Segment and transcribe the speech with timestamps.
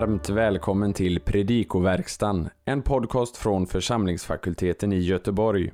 [0.00, 5.72] varmt välkommen till Predikoverkstan, en podcast från församlingsfakulteten i Göteborg.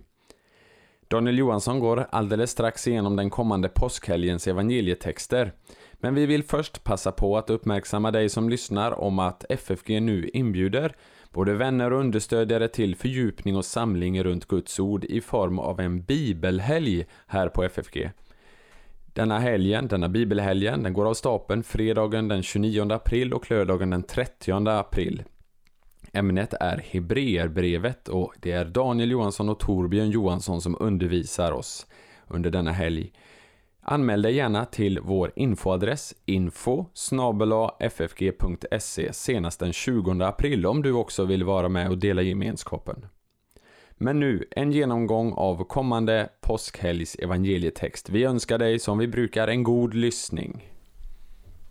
[1.09, 5.53] Daniel Johansson går alldeles strax igenom den kommande påskhelgens evangelietexter.
[5.95, 10.31] Men vi vill först passa på att uppmärksamma dig som lyssnar om att FFG nu
[10.33, 10.97] inbjuder
[11.31, 16.03] både vänner och understödjare till fördjupning och samling runt Guds ord i form av en
[16.03, 18.11] bibelhelg här på FFG.
[19.15, 24.03] Denna helgen, denna bibelhelgen, den går av stapeln fredagen den 29 april och lördagen den
[24.03, 25.23] 30 april.
[26.13, 31.87] Ämnet är Hebreerbrevet och det är Daniel Johansson och Torbjörn Johansson som undervisar oss
[32.29, 33.13] under denna helg.
[33.81, 36.87] Anmäl dig gärna till vår infoadress info
[37.81, 43.07] ffg.se senast den 20 april om du också vill vara med och dela gemenskapen.
[43.99, 48.11] Men nu en genomgång av kommande påskhelgs evangelietext.
[48.11, 50.71] Vi önskar dig som vi brukar en god lyssning.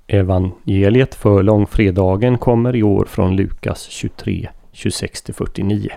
[0.07, 5.91] Evangeliet för långfredagen kommer i år från Lukas 23, 26-49.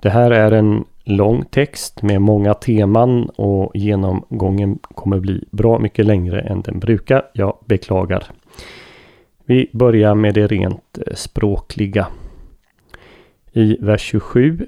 [0.00, 6.06] Det här är en lång text med många teman och genomgången kommer bli bra mycket
[6.06, 7.30] längre än den brukar.
[7.32, 8.24] Jag beklagar.
[9.44, 12.06] Vi börjar med det rent eh, språkliga.
[13.52, 14.66] I vers 27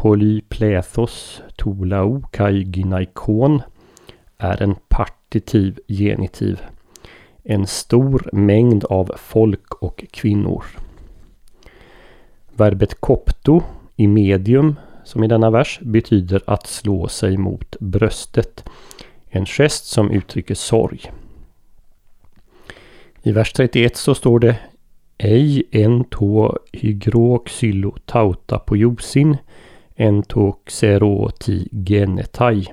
[0.00, 3.62] Polyplethos tolao kaiginaikon
[4.38, 6.60] är en partitiv genitiv.
[7.42, 10.64] En stor mängd av folk och kvinnor.
[12.56, 13.62] Verbet kopto
[13.96, 18.64] i medium, som i denna vers, betyder att slå sig mot bröstet.
[19.28, 21.12] En gest som uttrycker sorg.
[23.22, 24.56] I vers 31 så står det
[25.18, 29.36] Ej en tå hygro xylo tauta på josin
[30.00, 32.66] entoxeroti genetai.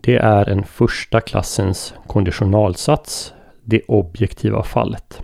[0.00, 5.22] Det är en första klassens konditionalsats, det objektiva fallet.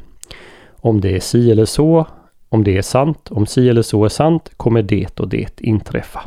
[0.77, 2.07] Om det är si eller så,
[2.49, 6.21] om det är sant, om si eller så är sant, kommer det och det inträffa.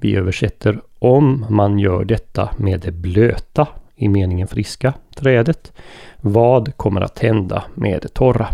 [0.00, 5.72] Vi översätter om man gör detta med det blöta, i meningen friska, trädet.
[6.20, 8.48] Vad kommer att hända med det torra?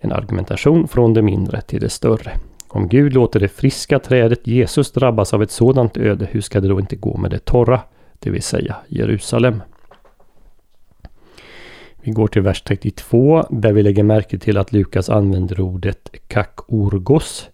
[0.00, 2.32] En argumentation från det mindre till det större.
[2.68, 6.68] Om Gud låter det friska trädet Jesus drabbas av ett sådant öde, hur ska det
[6.68, 7.80] då inte gå med det torra,
[8.18, 9.62] det vill säga Jerusalem?
[12.02, 17.48] Vi går till vers 32 där vi lägger märke till att Lukas använder ordet kakorgos,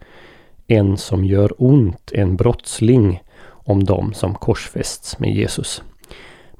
[0.66, 5.82] en som gör ont, en brottsling, om dem som korsfästs med Jesus.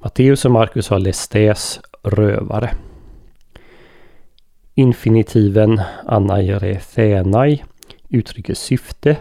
[0.03, 2.71] Matteus och Markus har lestes, rövare.
[4.75, 7.63] Infinitiven anairethenai
[8.09, 9.17] uttrycker syfte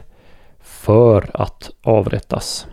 [0.59, 2.67] för att avrättas.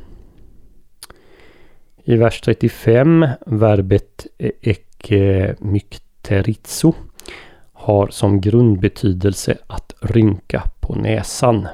[2.05, 4.27] I vers 35, verbet
[4.61, 6.95] ekmykterizo
[7.73, 11.69] har som grundbetydelse att rynka på näsan.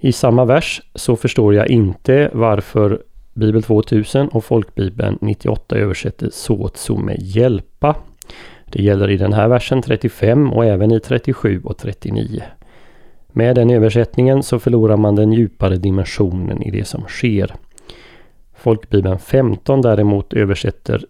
[0.00, 3.02] I samma vers så förstår jag inte varför
[3.34, 7.96] Bibel 2000 och Folkbibeln 98 översätter såtso med hjälpa
[8.70, 12.42] det gäller i den här versen 35 och även i 37 och 39.
[13.32, 17.54] Med den översättningen så förlorar man den djupare dimensionen i det som sker.
[18.56, 21.04] Folkbibeln 15 däremot översätter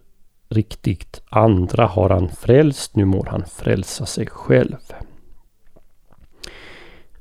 [0.49, 4.77] riktigt andra har han frälst, nu må han frälsa sig själv.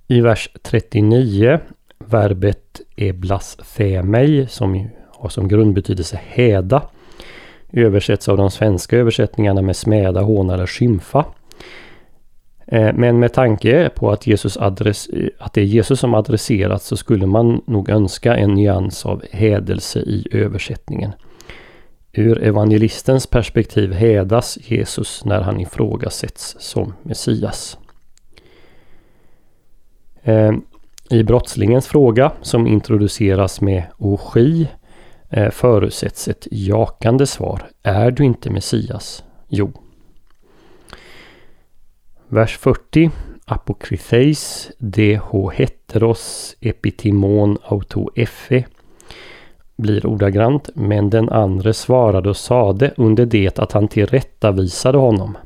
[0.06, 1.58] I vers 39,
[1.98, 6.82] verbet eblasfemei som har som grundbetydelse häda
[7.72, 11.24] översätts av de svenska översättningarna med smäda, håna eller skymfa.
[12.66, 16.86] Eh, men med tanke på att, Jesus adress, eh, att det är Jesus som adresserats
[16.86, 21.12] så skulle man nog önska en nyans av hädelse i översättningen.
[22.12, 27.78] Ur evangelistens perspektiv hädas Jesus när han ifrågasätts som Messias.
[30.22, 30.52] Eh,
[31.10, 34.68] I brottslingens fråga som introduceras med ogi
[35.30, 37.70] Eh, förutsätts ett jakande svar.
[37.82, 39.24] Är du inte Messias?
[39.48, 39.72] Jo.
[42.28, 43.10] Vers 40.
[43.44, 48.64] Apokrytheis DH heteros epitimon auto effe
[49.76, 50.70] blir ordagrant.
[50.74, 55.38] Men den andre svarade och sade under det att han tillrättavisade honom.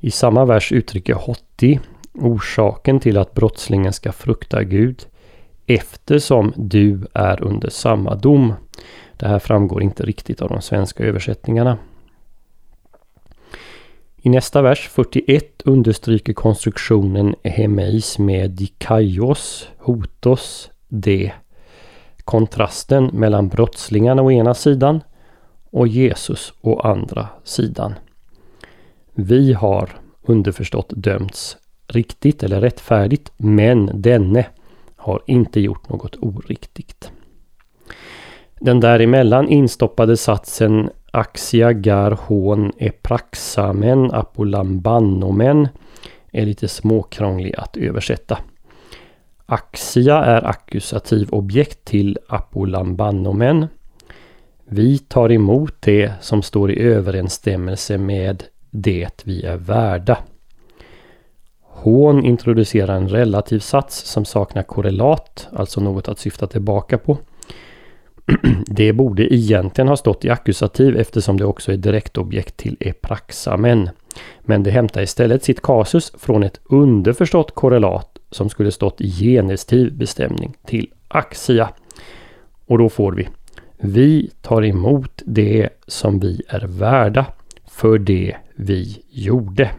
[0.00, 1.80] I samma vers uttrycker Hotti
[2.14, 5.06] orsaken till att brottslingen ska frukta Gud
[5.66, 8.54] eftersom du är under samma dom.
[9.16, 11.78] Det här framgår inte riktigt av de svenska översättningarna.
[14.16, 21.32] I nästa vers 41 understryker konstruktionen hemeis med dikaios, hotos, de.
[22.24, 25.00] Kontrasten mellan brottslingarna å ena sidan
[25.70, 27.94] och Jesus å andra sidan.
[29.14, 29.90] Vi har
[30.22, 31.56] underförstått dömts
[31.86, 34.46] riktigt eller rättfärdigt men denne
[35.02, 37.12] har inte gjort något oriktigt.
[38.60, 45.68] Den däremellan instoppade satsen Axia gar hon epraxamen apolambannomen
[46.32, 48.38] är lite småkrånglig att översätta.
[49.46, 53.66] Axia är ackusativ objekt till apolambannomen.
[54.64, 60.18] Vi tar emot det som står i överensstämmelse med det vi är värda.
[61.82, 67.18] Hån introducerar en relativ sats som saknar korrelat, alltså något att syfta tillbaka på.
[68.66, 73.90] Det borde egentligen ha stått i ackusativ eftersom det också är direktobjekt till epraxamen.
[74.40, 79.96] Men det hämtar istället sitt kasus från ett underförstått korrelat som skulle stått i genestiv
[79.96, 81.68] bestämning till axia.
[82.66, 83.28] Och då får vi
[83.78, 87.26] Vi tar emot det som vi är värda
[87.70, 89.70] för det vi gjorde.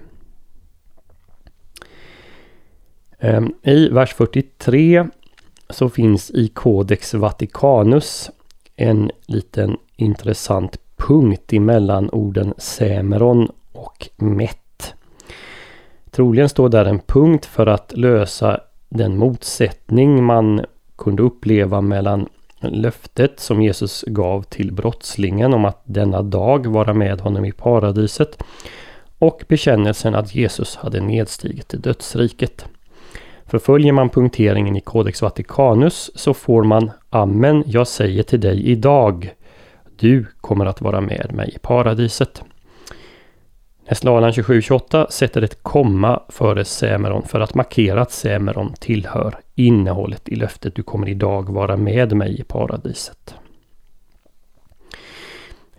[3.24, 5.08] Ehm, I vers 43
[5.70, 8.30] så finns i Codex Vaticanus
[8.76, 14.94] en liten intressant punkt emellan orden Sämeron och Mätt.
[16.12, 18.60] Troligen står där en punkt för att lösa
[18.90, 20.66] den motsättning man
[20.96, 22.30] kunde uppleva mellan
[22.60, 28.44] löftet som Jesus gav till brottslingen om att denna dag vara med honom i paradiset
[29.20, 32.66] och bekännelsen att Jesus hade nedstigit till dödsriket.
[33.54, 39.34] Förföljer man punkteringen i Codex Vaticanus så får man Amen, jag säger till dig idag.
[39.96, 42.44] Du kommer att vara med mig i paradiset.
[43.90, 50.36] Neslalan 2728 sätter ett komma före Sämeron för att markera att Sämeron tillhör innehållet i
[50.36, 53.36] löftet Du kommer idag vara med mig i paradiset.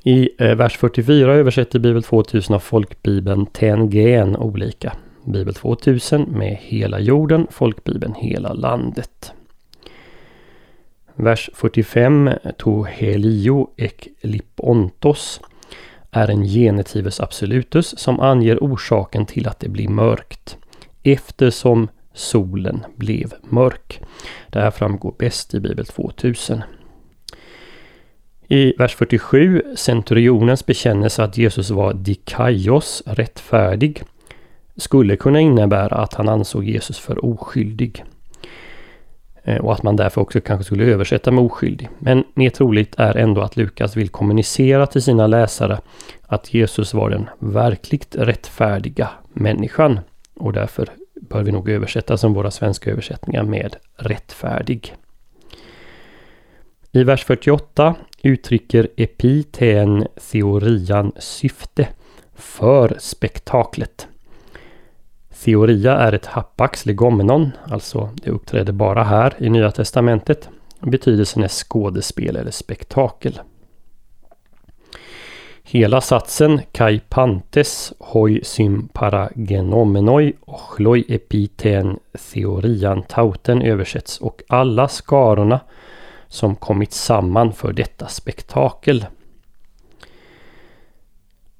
[0.03, 4.93] I eh, vers 44 översätter Bibel 2000 av folkbibeln Tengen olika.
[5.25, 9.33] Bibel 2000 med hela jorden, folkbibeln hela landet.
[11.15, 15.41] Vers 45, to helio ek lipontos,
[16.11, 20.57] är en genetives absolutus som anger orsaken till att det blir mörkt.
[21.03, 24.01] Eftersom solen blev mörk.
[24.51, 26.63] Det här framgår bäst i Bibel 2000.
[28.49, 34.03] I vers 47, centurionens bekännelse att Jesus var dikaios, rättfärdig,
[34.77, 38.05] skulle kunna innebära att han ansåg Jesus för oskyldig.
[39.45, 41.89] Eh, och att man därför också kanske skulle översätta med oskyldig.
[41.99, 45.81] Men mer troligt är ändå att Lukas vill kommunicera till sina läsare
[46.23, 50.01] att Jesus var den verkligt rättfärdiga människan.
[50.35, 50.89] Och därför
[51.21, 54.95] bör vi nog översätta som våra svenska översättningar med rättfärdig.
[56.93, 61.89] I vers 48 uttrycker epiten theorian syfte
[62.35, 64.09] för spektaklet.
[65.45, 70.49] Theoria är ett hapax legomenon, alltså det uppträder bara här i Nya Testamentet.
[70.81, 73.41] Betydelsen är skådespel eller spektakel.
[75.63, 78.43] Hela satsen kai pantes hoi
[80.41, 81.99] och ochloi epiten
[82.33, 85.61] theorian tauten översätts och alla skarorna
[86.29, 89.07] som kommit samman för detta spektakel.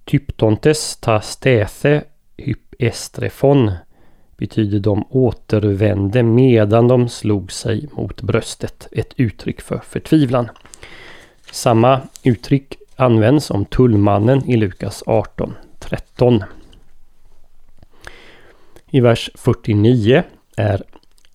[0.05, 2.05] Typtontes ta stäthe
[2.37, 3.71] hyp estrefon
[4.37, 8.89] betyder de återvände medan de slog sig mot bröstet.
[8.93, 10.49] Ett uttryck för förtvivlan.
[11.51, 16.45] Samma uttryck används om tullmannen i Lukas 18.13.
[18.91, 20.23] I vers 49
[20.57, 20.83] är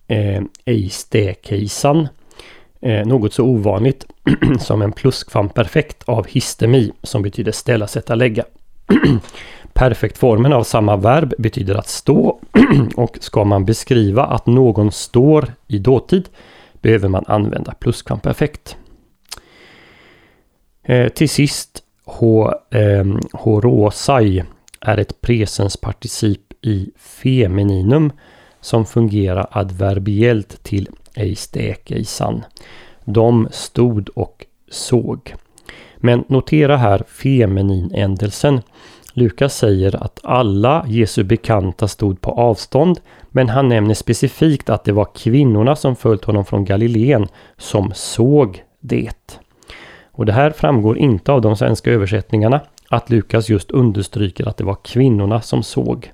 [0.08, 2.08] eh, eistekeisan
[2.80, 4.06] eh, något så ovanligt
[4.60, 8.44] som en pluskvamperfekt av histemi som betyder ställa, sätta, lägga.
[9.72, 12.38] Perfektformen av samma verb betyder att stå
[12.96, 16.28] och ska man beskriva att någon står i dåtid
[16.82, 18.76] behöver man använda pluskvamperfekt.
[20.82, 24.42] Eh, till sist, h, eh, horosai
[24.80, 28.12] är ett presensparticip i femininum
[28.60, 32.44] som fungerar adverbiellt till ej stek, ej eistekeisan.
[33.04, 35.34] De stod och såg.
[35.96, 38.60] Men notera här femininändelsen.
[39.12, 44.92] Lukas säger att alla Jesu bekanta stod på avstånd men han nämner specifikt att det
[44.92, 49.40] var kvinnorna som följt honom från Galileen som såg det.
[50.12, 54.64] Och det här framgår inte av de svenska översättningarna att Lukas just understryker att det
[54.64, 56.12] var kvinnorna som såg.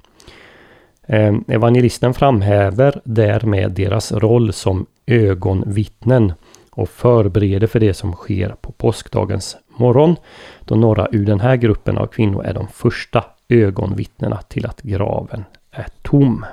[1.07, 6.33] Eh, evangelisten framhäver därmed deras roll som ögonvittnen
[6.71, 10.17] och förbereder för det som sker på påskdagens morgon
[10.65, 15.45] då några ur den här gruppen av kvinnor är de första ögonvittnena till att graven
[15.71, 16.45] är tom.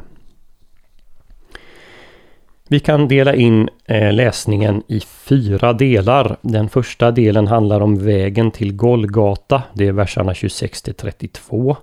[2.68, 6.38] Vi kan dela in eh, läsningen i fyra delar.
[6.42, 9.64] Den första delen handlar om vägen till Golgata.
[9.74, 11.78] Det är verserna 26 till 32.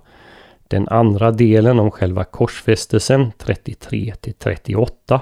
[0.67, 5.21] Den andra delen om själva korsfästelsen 33 till 38.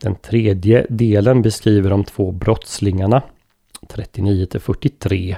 [0.00, 3.22] Den tredje delen beskriver de två brottslingarna
[3.90, 5.36] 39 till 43.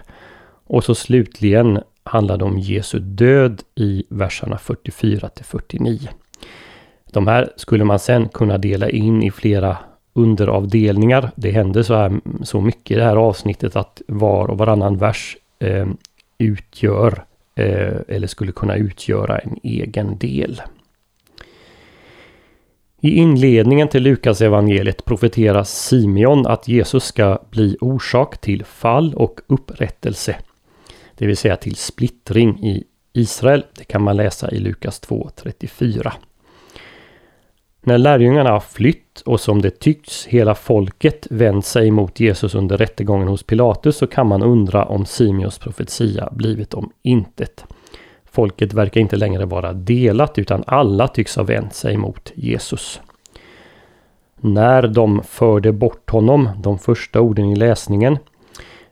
[0.66, 5.99] Och så slutligen handlar det om Jesu död i verserna 44 till 49.
[7.12, 9.78] De här skulle man sen kunna dela in i flera
[10.12, 11.30] underavdelningar.
[11.37, 15.37] Det händer så, här, så mycket i det här avsnittet att var och varannan vers
[15.59, 15.87] eh,
[16.38, 20.62] utgör eh, eller skulle kunna utgöra en egen del.
[23.04, 29.40] I inledningen till Lukas evangeliet profeterar Simeon att Jesus ska bli orsak till fall och
[29.47, 30.37] upprättelse.
[31.18, 33.64] Det vill säga till splittring i Israel.
[33.78, 36.12] Det kan man läsa i Lukas 2.34.
[37.80, 42.76] När lärjungarna har flytt och som det tycks hela folket vänt sig mot Jesus under
[42.76, 47.64] rättegången hos Pilatus så kan man undra om Simeons profetia blivit om intet.
[48.32, 53.00] Folket verkar inte längre vara delat utan alla tycks ha vänt sig mot Jesus.
[54.40, 58.18] När de förde bort honom, de första orden i läsningen,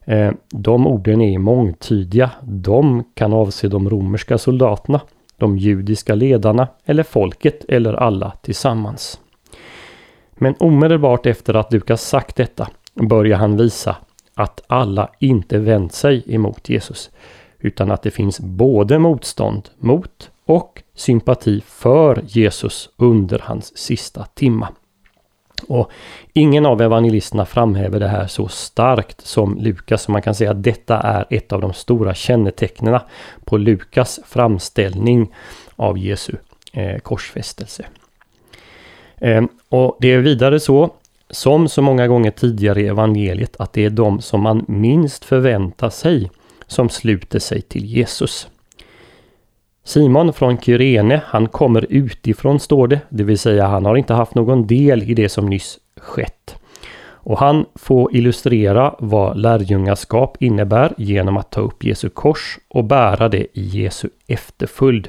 [0.05, 2.31] eh, de orden är mångtydiga.
[2.43, 5.01] De kan avse de romerska soldaterna
[5.41, 9.21] de judiska ledarna eller folket eller alla tillsammans.
[10.35, 13.97] Men omedelbart efter att Lukas sagt detta börjar han visa
[14.35, 17.11] att alla inte vänt sig emot Jesus
[17.61, 24.69] utan att det finns både motstånd mot och sympati för Jesus under hans sista timma.
[25.69, 25.91] Och
[26.33, 30.03] ingen av evangelisterna framhäver det här så starkt som Lukas.
[30.03, 33.01] Så man kan säga att detta är ett av de stora kännetecknen
[33.45, 35.35] på Lukas framställning
[35.77, 36.33] av Jesu
[36.73, 37.87] eh, korsfästelse.
[39.17, 40.91] Eh, och det är vidare så,
[41.31, 45.91] som så många gånger tidigare i evangeliet, att det är de som man minst förväntar
[45.91, 46.31] sig
[46.71, 48.49] som sluter sig till Jesus.
[49.85, 54.35] Simon från Kyrene, han kommer utifrån står det, det vill säga han har inte haft
[54.35, 56.57] någon del i det som nyss skett.
[57.23, 63.29] Och han får illustrera vad lärjungaskap innebär genom att ta upp Jesu kors och bära
[63.29, 65.09] det i Jesu efterföljd.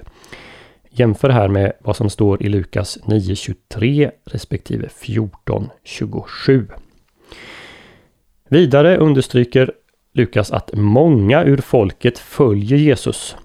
[0.89, 6.67] Jämför här med vad som står i Lukas 9.23 respektive 14.27.
[8.49, 9.71] Vidare understryker
[10.13, 13.35] Lukas att många ur folket följer Jesus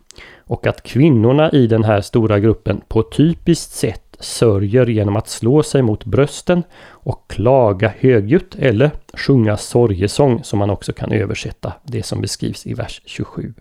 [0.45, 5.63] och att kvinnorna i den här stora gruppen på typiskt sätt sörjer genom att slå
[5.63, 12.03] sig mot brösten och klaga högljutt eller sjunga sorgesång som man också kan översätta det
[12.03, 13.55] som beskrivs i vers 27.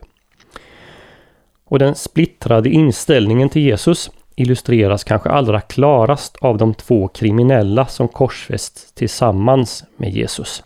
[1.65, 8.07] Och den splittrade inställningen till Jesus illustreras kanske allra klarast av de två kriminella som
[8.07, 10.63] korsfästs tillsammans med Jesus.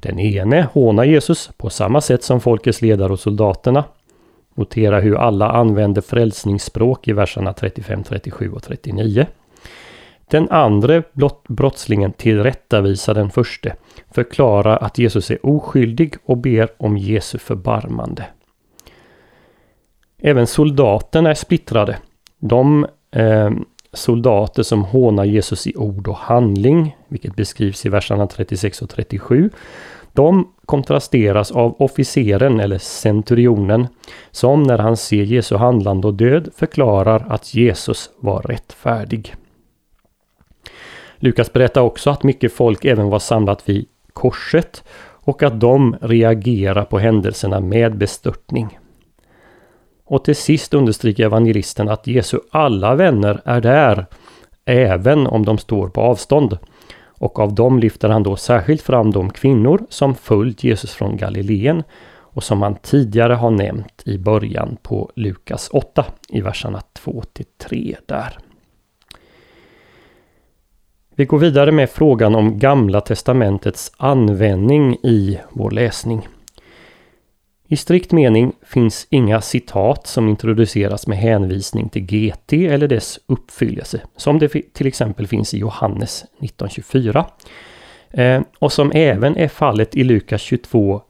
[0.00, 3.84] Den ene hånar Jesus på samma sätt som folkets ledare och soldaterna
[4.56, 9.26] Notera hur alla använder frälsningsspråk i verserna 35, 37 och 39.
[10.30, 11.02] Den andra
[11.48, 13.76] brottslingen tillrättavisar den förste,
[14.10, 18.26] förklarar att Jesus är oskyldig och ber om Jesu förbarmande.
[20.18, 21.98] Även soldaterna är splittrade.
[22.38, 23.50] De eh,
[23.92, 29.50] soldater som hånar Jesus i ord och handling, vilket beskrivs i verserna 36 och 37,
[30.12, 33.86] de kontrasteras av officeren eller centurionen
[34.30, 39.34] som när han ser Jesu handlande och död förklarar att Jesus var rättfärdig.
[41.16, 44.84] Lukas berättar också att mycket folk även var samlat vid korset
[45.26, 48.78] och att de reagerar på händelserna med bestörtning.
[50.04, 54.06] Och till sist understryker evangelisten att Jesu alla vänner är där,
[54.64, 56.58] även om de står på avstånd.
[57.18, 61.82] Och av dem lyfter han då särskilt fram de kvinnor som följt Jesus från Galileen
[62.36, 67.46] och som han tidigare har nämnt i början på Lukas 8 i verserna 2 till
[67.58, 68.38] 3 där.
[71.14, 76.28] Vi går vidare med frågan om Gamla Testamentets användning i vår läsning.
[77.68, 84.00] I strikt mening finns inga citat som introduceras med hänvisning till GT eller dess uppfyllelse,
[84.16, 87.26] som det till exempel finns i Johannes 1924.
[88.10, 91.02] Eh, och som även är fallet i Lukas 22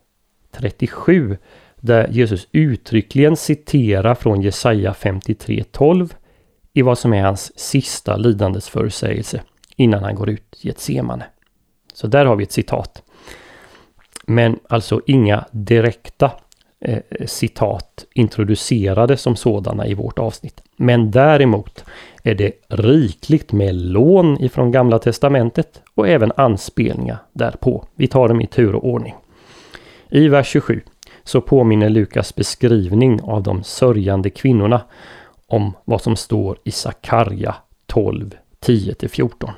[0.52, 1.36] 37
[1.80, 6.14] där Jesus uttryckligen citerar från Jesaja 53.12
[6.72, 9.42] i vad som är hans sista lidandesförutsägelse
[9.76, 11.26] innan han går ut i ett semane.
[11.94, 13.02] Så där har vi ett citat.
[14.26, 16.30] Men alltså inga direkta
[16.80, 20.62] eh, citat introducerade som sådana i vårt avsnitt.
[20.76, 21.84] Men däremot
[22.22, 27.84] är det rikligt med lån ifrån Gamla Testamentet och även anspelningar därpå.
[27.94, 29.14] Vi tar dem i tur och ordning.
[30.10, 30.80] I vers 27
[31.24, 34.80] så påminner Lukas beskrivning av de sörjande kvinnorna
[35.46, 37.54] om vad som står i Sakarja
[37.86, 39.50] 12, 10-14.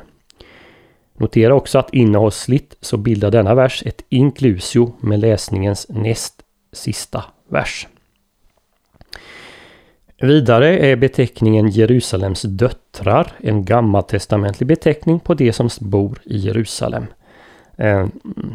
[1.16, 6.42] Notera också att innehållsligt så bildar denna vers ett inklusio med läsningens näst
[6.78, 7.86] sista vers.
[10.20, 17.06] Vidare är beteckningen Jerusalems döttrar en gammaltestamentlig beteckning på de som bor i Jerusalem.
[17.76, 18.06] Eh,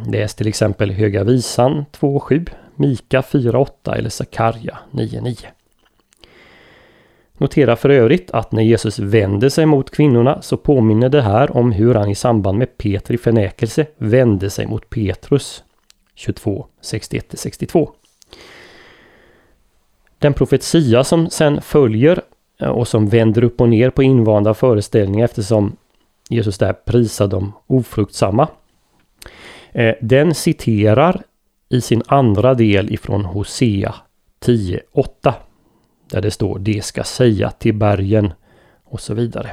[0.08, 5.46] läs till exempel Höga Visan 2.7, Mika 4.8 eller Sakarja 9.9.
[7.38, 11.72] Notera för övrigt att när Jesus vänder sig mot kvinnorna så påminner det här om
[11.72, 15.63] hur han i samband med Petri förnekelse vände sig mot Petrus
[16.15, 17.89] 22, 61-62.
[20.24, 22.22] Den profetia som sen följer
[22.60, 25.75] eh, och som vänder upp och ner på invanda föreställningar eftersom
[26.30, 28.48] Jesus där prisar de ofruktsamma.
[29.72, 31.22] Eh, den citerar
[31.70, 33.96] i sin andra del ifrån Hosea
[34.46, 35.34] 10.8.
[36.10, 38.34] Där det står det ska säga till bergen
[38.84, 39.51] och så vidare.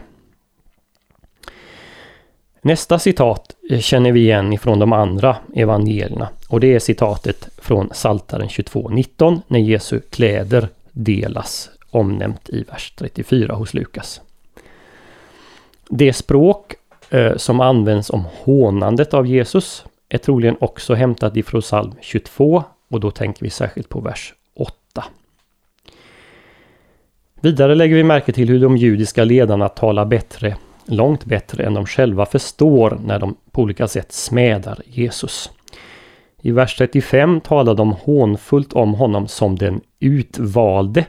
[2.62, 7.90] Nästa citat eh, känner vi igen ifrån de andra evangelierna och det är citatet från
[7.92, 14.20] Saltaren 22.19 när Jesu kläder delas omnämnt i vers 34 hos Lukas.
[15.88, 16.74] Det språk
[17.10, 23.00] eh, som används om hånandet av Jesus är troligen också hämtat ifrån psalm 22 och
[23.00, 25.04] då tänker vi särskilt på vers 8.
[27.40, 30.56] Vidare lägger vi märke till hur de judiska ledarna talar bättre,
[30.90, 35.50] långt bättre än de själva förstår när de på olika sätt smädar Jesus.
[36.43, 41.06] I vers 35 talar de hånfullt om honom som den utvalde,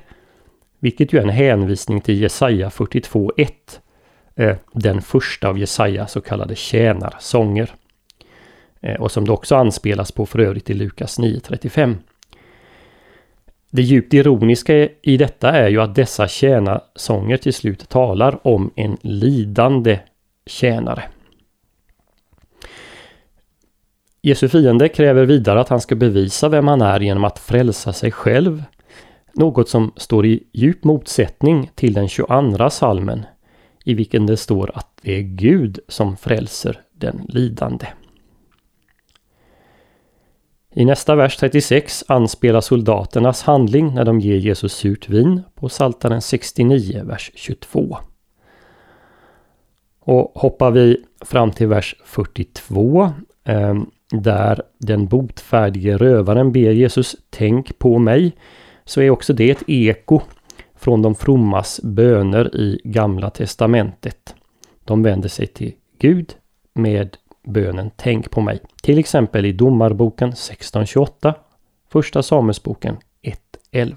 [0.79, 3.79] vilket ju är en hänvisning till Jesaja 42.1,
[4.35, 7.69] eh, den första av Jesaja så kallade tjänarsånger.
[8.81, 11.95] Eh, och som det också anspelas på för övrigt i Lukas 9.35.
[13.73, 18.97] Det djupt ironiska i detta är ju att dessa tjänarsånger till slut talar om en
[19.01, 19.99] lidande
[20.45, 21.03] tjänare.
[24.21, 28.11] Jesu fiende kräver vidare att han ska bevisa vem han är genom att frälsa sig
[28.11, 28.63] själv.
[29.33, 33.25] Något som står i djup motsättning till den 22 salmen
[33.85, 37.87] i vilken det står att det är Gud som frälser den lidande.
[40.73, 46.21] I nästa vers 36 anspelar soldaternas handling när de ger Jesus surt vin på Psaltaren
[46.21, 47.97] 69, vers 22.
[49.99, 53.09] Och hoppar vi fram till vers 42
[53.43, 58.35] ehm, där den botfärdige rövaren ber Jesus Tänk på mig
[58.85, 60.21] så är också det ett eko
[60.75, 64.35] från de frommas böner i Gamla Testamentet.
[64.83, 66.33] De vänder sig till Gud
[66.73, 68.59] med bönen Tänk på mig.
[68.83, 71.35] Till exempel i Domarboken 1628,
[71.89, 72.97] Första Samuelsboken
[73.71, 73.95] 1.11.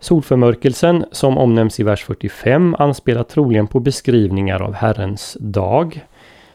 [0.00, 6.06] Solförmörkelsen som omnämns i vers 45 anspelar troligen på beskrivningar av Herrens dag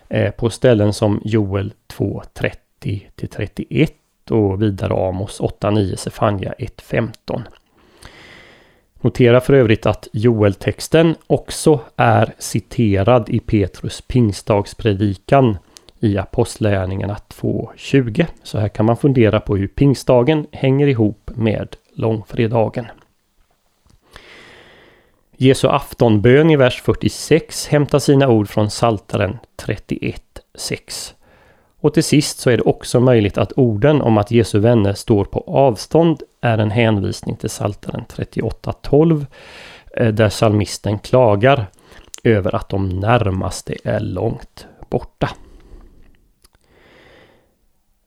[0.10, 3.94] eh, på ställen som Joel 2.30 31
[4.30, 7.42] och vidare Amos 8.9 Sefania 1.15.
[9.08, 15.58] Notera för övrigt att Joel-texten också är citerad i Petrus pingstdagspredikan
[16.00, 18.26] i Apostlagärningarna 2.20.
[18.44, 22.86] Så här kan man fundera på hur pingstdagen hänger ihop med långfredagen.
[25.38, 31.14] Jesu aftonbön i vers 46 hämtar sina ord från Saltaren 31.6.
[31.80, 35.26] Och till sist så är det också möjligt att orden om att Jesu vänner står
[35.26, 39.26] på avstånd är en hänvisning till Psaltaren 38.12
[39.98, 41.66] eh, där salmisten klagar
[42.24, 45.30] över att de närmaste är långt borta.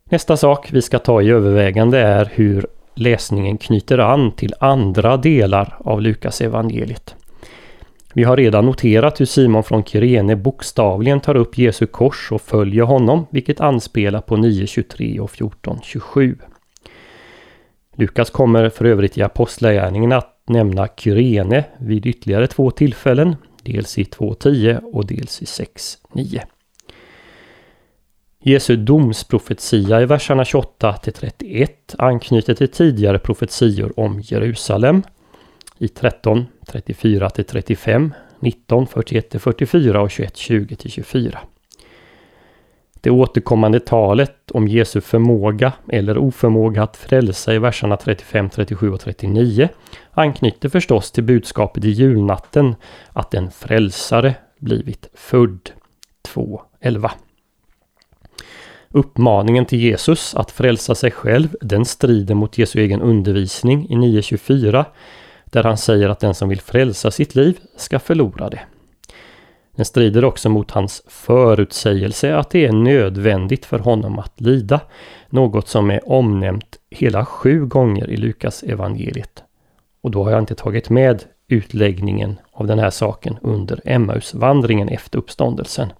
[0.04, 5.76] Nästa sak vi ska ta i övervägande är hur läsningen knyter an till andra delar
[5.78, 7.14] av Lukas evangeliet.
[8.14, 12.84] Vi har redan noterat hur Simon från Kyrene bokstavligen tar upp Jesu kors och följer
[12.84, 16.38] honom, vilket anspelar på 9.23 och 14.27.
[18.00, 24.04] Lukas kommer för övrigt i Apostlagärningarna att nämna Kyrene vid ytterligare två tillfällen, dels i
[24.04, 26.40] 2.10 och dels i 6.9.
[28.42, 35.02] Jesu domsprofetia i verserna 28 31 anknyter till tidigare profetior om Jerusalem
[35.78, 41.38] i 13, 34 till 35, 19, 41 till 44 och 21, 20 till 24.
[43.00, 49.00] Det återkommande talet om Jesu förmåga eller oförmåga att frälsa i verserna 35, 37 och
[49.00, 49.68] 39
[50.10, 52.74] anknyter förstås till budskapet i julnatten
[53.12, 55.70] att en frälsare blivit född.
[56.34, 57.10] 2.11.
[58.88, 64.84] Uppmaningen till Jesus att frälsa sig själv, den strider mot Jesu egen undervisning i 9.24
[65.44, 68.60] där han säger att den som vill frälsa sitt liv ska förlora det.
[69.80, 74.80] Den strider också mot hans förutsägelse att det är nödvändigt för honom att lida,
[75.28, 79.42] något som är omnämnt hela sju gånger i Lukas evangeliet.
[80.00, 85.18] Och då har jag inte tagit med utläggningen av den här saken under Emmausvandringen efter
[85.18, 85.92] uppståndelsen.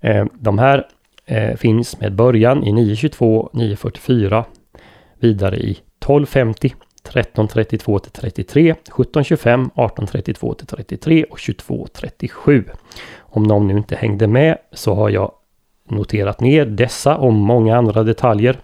[0.00, 0.86] Eh, de här
[1.26, 4.44] eh, finns med början i 922, 944,
[5.18, 6.74] vidare i 1250,
[7.08, 12.64] 1332 till 33, 1725, 1832 till 33 och 2237.
[13.18, 15.32] Om någon nu inte hängde med så har jag
[15.90, 18.60] noterat ner dessa och många andra detaljer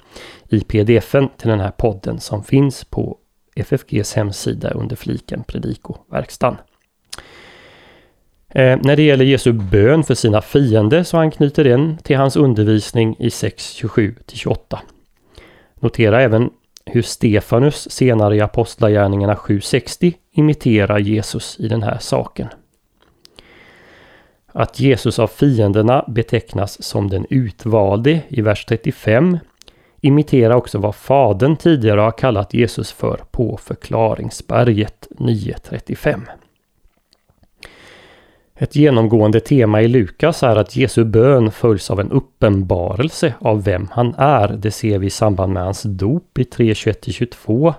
[0.48, 3.18] i pdfen till den här podden som finns på
[3.56, 6.56] FFGs hemsida under fliken Predikoverkstan.
[8.48, 13.16] Eh, när det gäller Jesu bön för sina fiender så anknyter den till hans undervisning
[13.18, 14.82] i 6.27 28.
[15.80, 16.50] Notera även
[16.84, 22.48] hur Stefanus senare i Apostlagärningarna 7.60 imiterar Jesus i den här saken.
[24.46, 29.38] Att Jesus av fienderna betecknas som den utvalde i vers 35
[30.00, 36.20] imiterar också vad Fadern tidigare har kallat Jesus för på förklaringsberget 9.35.
[38.54, 43.88] Ett genomgående tema i Lukas är att Jesu bön följs av en uppenbarelse av vem
[43.90, 44.48] han är.
[44.48, 47.74] Det ser vi i samband med hans dop i 3.21-22.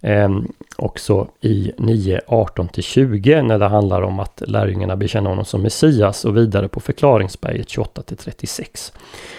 [0.00, 0.28] Eh,
[0.76, 6.68] också i 9.18-20 när det handlar om att lärjungarna bekänner honom som Messias och vidare
[6.68, 8.92] på förklaringsberget 28-36.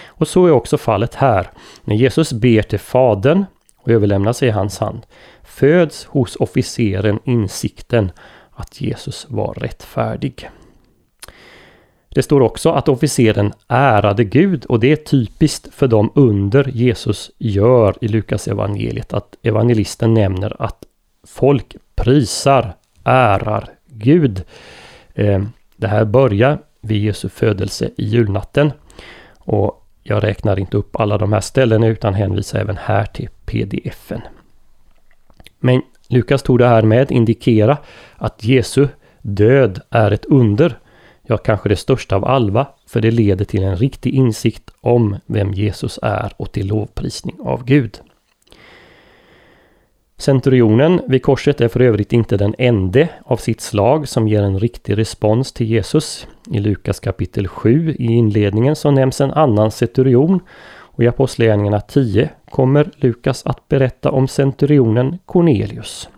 [0.08, 1.50] Och så är också fallet här.
[1.84, 3.44] När Jesus ber till Fadern
[3.76, 5.00] och överlämnar sig i hans hand
[5.42, 8.12] föds hos officeren insikten
[8.50, 10.50] att Jesus var rättfärdig.
[12.14, 17.30] Det står också att officeren ärade Gud och det är typiskt för de under Jesus
[17.38, 20.84] gör i Lukas evangeliet att evangelisten nämner att
[21.26, 24.42] folk prisar, ärar Gud.
[25.14, 28.72] Ehm, det här börjar vid Jesu födelse i julnatten.
[29.38, 34.20] Och jag räknar inte upp alla de här ställena utan hänvisar även här till pdfen.
[35.58, 37.78] Men Lukas tog det här med indikera
[38.16, 38.88] att Jesu
[39.22, 40.78] död är ett under
[41.30, 45.52] ja kanske det största av alla, för det leder till en riktig insikt om vem
[45.52, 48.00] Jesus är och till lovprisning av Gud.
[50.16, 54.58] Centurionen vid korset är för övrigt inte den enda av sitt slag som ger en
[54.58, 56.26] riktig respons till Jesus.
[56.50, 60.40] I Lukas kapitel 7 i inledningen så nämns en annan centurion
[60.70, 66.08] och i Apostlagärningarna 10 kommer Lukas att berätta om centurionen Cornelius.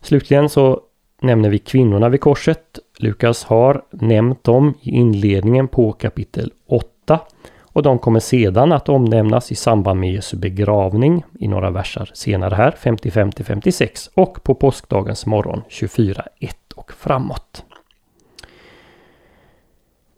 [0.00, 0.80] Slutligen så
[1.22, 2.78] nämner vi kvinnorna vid korset.
[3.02, 7.20] Lukas har nämnt dem i inledningen på kapitel 8
[7.62, 12.54] och de kommer sedan att omnämnas i samband med Jesu begravning i några verser senare
[12.54, 17.64] här, 55 56 och på påskdagens morgon 24.1 och framåt.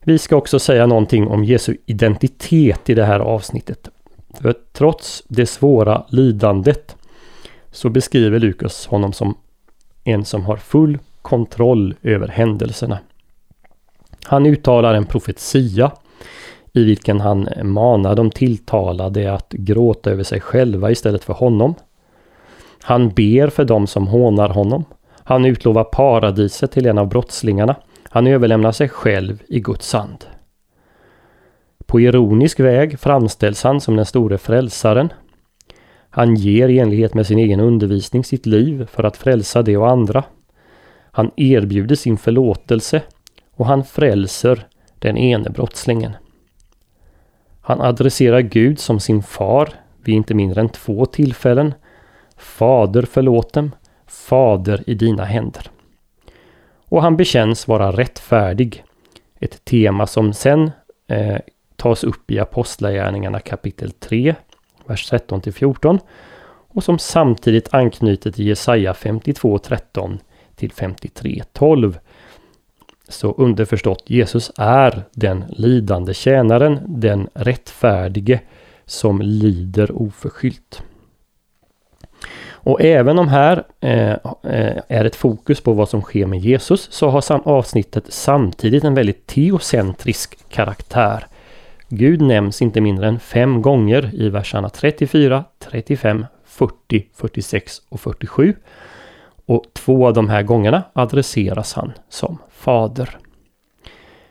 [0.01, 3.89] Vi ska också säga någonting om Jesu identitet i det här avsnittet.
[4.41, 6.97] För trots det svåra lidandet
[7.71, 9.35] så beskriver Lukas honom som
[10.05, 12.99] en som har full kontroll över händelserna.
[14.25, 15.93] Han uttalar en profetia
[16.73, 21.75] i vilken han manar de tilltalade att gråta över sig själva istället för honom.
[22.83, 24.85] Han ber för dem som hånar honom.
[25.19, 27.77] Han utlovar paradiset till en av brottslingarna.
[28.09, 30.25] Han överlämnar sig själv i Guds hand.
[31.87, 35.13] På ironisk väg framställs han som den store frälsaren.
[36.11, 39.91] Han ger i enlighet med sin egen undervisning sitt liv för att frälsa det och
[39.91, 40.25] andra.
[41.17, 43.03] Han erbjuder sin förlåtelse
[43.55, 44.67] och han frälser
[44.99, 46.17] den ene brottslingen.
[47.61, 49.69] Han adresserar Gud som sin far
[50.05, 51.75] vid inte mindre än två tillfällen.
[52.37, 53.71] Fader förlåt dem,
[54.07, 55.71] Fader i dina händer.
[56.89, 58.85] Och han bekänns vara rättfärdig.
[59.41, 60.71] Ett tema som sen
[61.07, 61.39] eh,
[61.77, 64.35] tas upp i Apostlagärningarna kapitel 3,
[64.87, 65.99] vers 13 till 14
[66.69, 70.19] och som samtidigt anknyter till Jesaja 52.13
[70.57, 71.95] till 53.12.
[73.09, 78.41] Så underförstått, Jesus är den lidande tjänaren, den rättfärdige
[78.87, 80.83] som lider oförskyllt.
[82.51, 84.11] Och även om här eh,
[84.43, 88.95] eh är ett fokus på vad som sker med Jesus så har avsnittet samtidigt en
[88.95, 91.27] väldigt teocentrisk karaktär.
[91.89, 98.55] Gud nämns inte mindre än fem gånger i verserna 34, 35, 40, 46 och 47.
[99.47, 103.19] Och två av de här gångerna adresseras han som fader.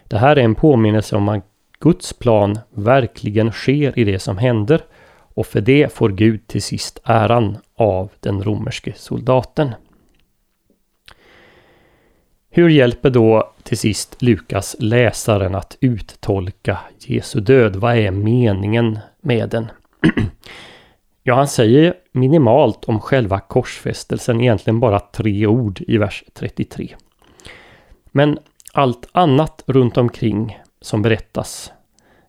[0.07, 1.45] Det här är en påminnelse om att
[1.79, 4.81] Guds plan verkligen sker i det som händer
[5.35, 9.75] och för det får Gud till sist äran av den romerske soldaten.
[12.49, 17.75] Hur hjälper då till sist Lukas läsaren att uttolka Jesu död?
[17.75, 19.71] Vad är meningen med den?
[21.23, 26.95] ja, han säger minimalt om själva korsfästelsen, egentligen bara tre ord i vers 33.
[28.11, 28.39] Men
[28.73, 31.71] allt annat runt omkring som berättas,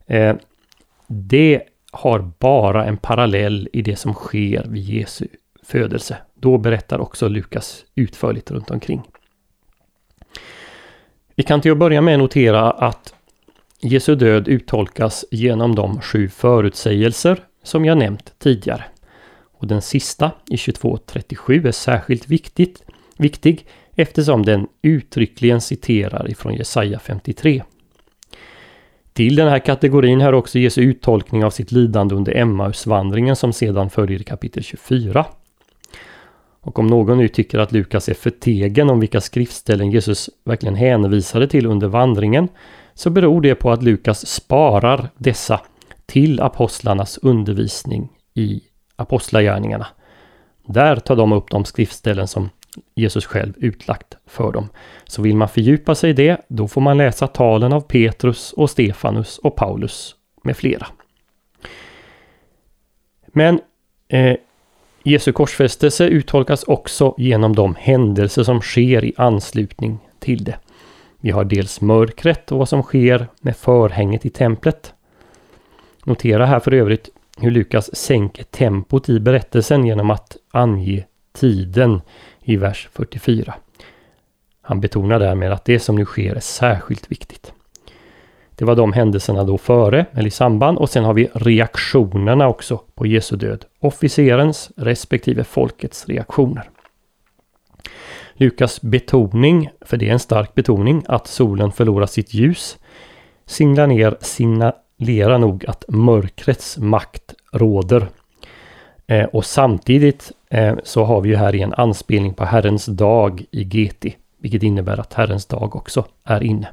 [0.07, 0.37] eh,
[1.07, 5.27] det har bara en parallell i det som sker vid Jesu
[5.63, 6.17] födelse.
[6.35, 9.03] Då berättar också Lukas utförligt runt omkring.
[11.37, 13.15] Vi kan till att börja med notera att
[13.81, 18.85] Jesu död uttolkas genom de sju förutsägelser som jag nämnt tidigare.
[19.53, 22.83] Och den sista i 22.37 är särskilt viktigt,
[23.17, 27.63] viktig eftersom den uttryckligen citerar ifrån Jesaja 53.
[29.13, 33.91] Till den här kategorin hör också Jesu uttolkning av sitt lidande under Emmausvandringen som sedan
[33.91, 35.27] följer i kapitel 24.
[36.61, 41.49] Och om någon nu tycker att Lukas är förtegen om vilka skriftställen Jesus verkligen hänvisade
[41.49, 42.49] till under vandringen
[42.95, 45.61] så beror det på att Lukas sparar dessa
[46.07, 48.63] till apostlarnas undervisning i
[48.97, 49.87] apostlagärningarna.
[50.67, 52.51] Där tar de upp de skriftställen som
[52.95, 54.69] Jesus själv utlagt för dem.
[55.05, 58.71] Så vill man fördjupa sig i det, då får man läsa talen av Petrus och
[58.71, 60.87] Stefanus och Paulus med flera.
[63.27, 63.61] Men
[64.09, 64.37] eh,
[65.03, 70.57] Jesu korsfästelse uttolkas också genom de händelser som sker i anslutning till det.
[71.21, 74.95] Vi har dels mörkret och vad som sker med förhänget i templet.
[76.05, 82.01] Notera här för övrigt hur Lukas sänker tempot i berättelsen genom att ange tiden
[82.43, 83.55] i vers 44.
[84.63, 87.53] Han betonar därmed att det som nu sker är särskilt viktigt.
[88.57, 92.81] Det var de händelserna då före eller i samband och sen har vi reaktionerna också
[92.95, 93.65] på Jesu död.
[93.81, 96.71] Officerens respektive folkets reaktioner.
[98.35, 102.79] Lukas betoning, för det är en stark betoning, att solen förlorar sitt ljus
[103.47, 108.09] singlar ner sina lera nog att mörkrets makt råder.
[109.07, 113.65] Eh, och samtidigt eh, så har vi ju här en anspelning på Herrens dag i
[113.65, 116.69] GT, vilket innebär att Herrens dag också är inne.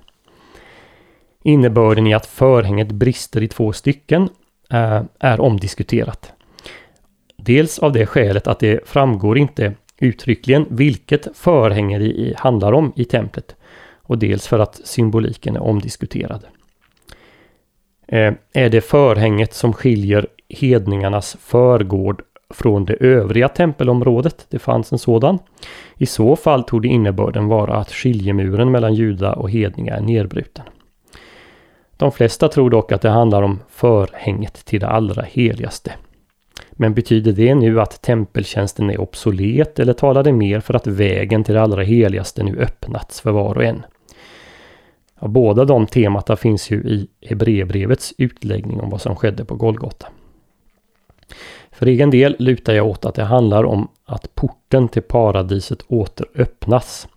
[1.44, 4.30] Innebörden i att förhänget brister i två stycken
[4.70, 6.34] eh, är omdiskuterat.
[7.38, 13.06] Dels av det skälet att det framgår inte uttryckligen vilket förhänge det handlar om i
[13.06, 13.56] templet
[14.04, 16.46] och dels för att symboliken är omdiskuterad.
[18.12, 24.46] Eh, är det förhänget som skiljer hedningarnas förgård från det övriga tempelområdet?
[24.50, 25.40] Det fanns en sådan.
[25.98, 30.66] I så fall tog det innebörden vara att skiljemuren mellan juda och hedningar är nedbruten.
[31.98, 35.94] De flesta tror dock att det handlar om förhänget till det allra heligaste.
[36.72, 41.44] Men betyder det nu att tempeltjänsten är obsolet eller talar det mer för att vägen
[41.44, 43.86] till det allra heligaste nu öppnats för var och en?
[45.22, 50.08] Ja, båda de temata finns ju i Hebreerbrevets utläggning om vad som skedde på Golgata.
[51.72, 56.28] För egen del lutar jag åt att det handlar om att porten till paradiset åter
[56.36, 57.08] öppnas.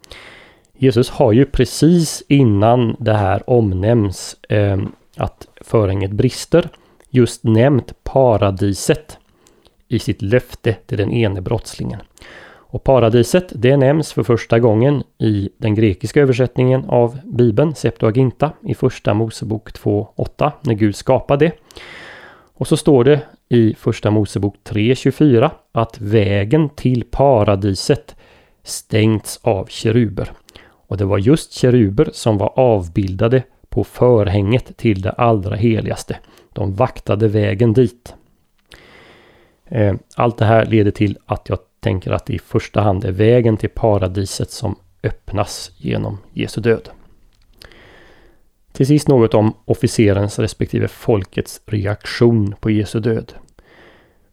[0.76, 4.78] Jesus har ju precis innan det här omnämns eh,
[5.16, 6.68] att förhänget brister
[7.10, 9.18] just nämnt paradiset
[9.88, 12.00] i sitt löfte till den ene brottslingen.
[12.74, 18.74] Och paradiset det nämns för första gången i den grekiska översättningen av Bibeln, Septuaginta, i
[18.74, 21.52] första Mosebok 2.8 när Gud skapade det.
[22.54, 28.16] Och så står det i första Mosebok 3.24 att vägen till paradiset
[28.62, 30.32] stängts av keruber.
[30.66, 36.16] Och det var just keruber som var avbildade på förhänget till det allra heligaste.
[36.52, 38.14] De vaktade vägen dit.
[39.64, 43.12] Eh, allt det här leder till att jag tänker att det i första hand är
[43.12, 46.88] vägen till paradiset som öppnas genom Jesu död.
[48.72, 53.32] Till sist något om officerens respektive folkets reaktion på Jesu död.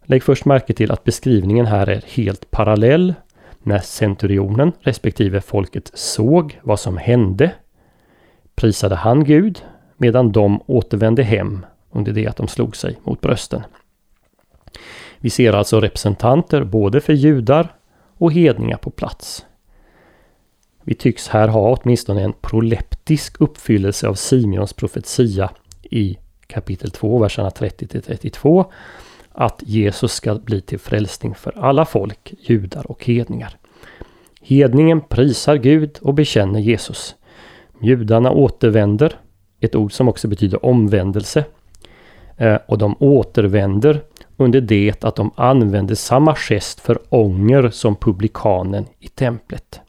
[0.04, 3.14] Lägg först märke till att beskrivningen här är helt parallell
[3.64, 7.52] när centurionen respektive folket såg vad som hände
[8.56, 9.64] prisade han Gud
[9.98, 13.64] medan de återvände hem under det att de slog sig mot brösten.
[15.22, 17.76] Vi ser alltså representanter både för judar
[18.18, 19.46] och hedningar på plats.
[20.84, 25.50] Vi tycks här ha åtminstone en proleptisk uppfyllelse av Simeons profetia
[25.82, 28.66] i kapitel 2, verserna 30-32.
[29.32, 33.58] att Jesus ska bli till frälsning för alla folk, judar och hedningar.
[34.42, 37.16] Hedningen prisar Gud och bekänner Jesus.
[37.82, 39.16] Judarna återvänder,
[39.60, 41.46] ett ord som också betyder omvändelse.
[42.38, 44.02] Eh, och de återvänder
[44.42, 49.82] under det att de använder samma gest för ånger som publikanen i templet.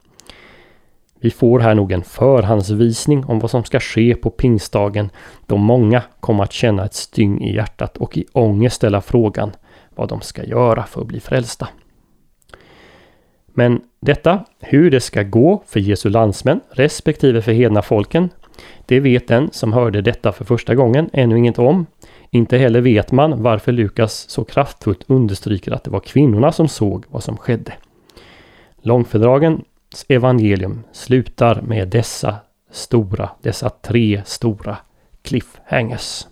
[1.21, 5.11] Vi får här nog en förhandsvisning om vad som ska ske på pingstdagen
[5.47, 9.53] då många kommer att känna ett styng i hjärtat och i ångest ställa frågan
[9.95, 11.69] vad de ska göra för att bli frälsta.
[13.47, 18.31] Men detta, hur det ska gå för Jesu landsmän respektive för hedna folken,
[18.87, 21.87] det vet den som hörde detta för första gången ännu inget om.
[22.35, 27.05] Inte heller vet man varför Lukas så kraftfullt understryker att det var kvinnorna som såg
[27.09, 27.73] vad som skedde.
[28.83, 29.65] Långfördragens
[30.09, 32.37] evangelium slutar med dessa
[32.71, 34.77] stora, dessa tre stora
[35.23, 36.27] cliffhangers.